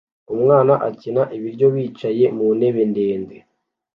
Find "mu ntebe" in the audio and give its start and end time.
2.37-2.81